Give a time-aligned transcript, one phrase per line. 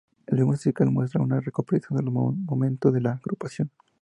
[0.25, 3.69] El video musical muestra una recopilación de los momentos de la agrupación.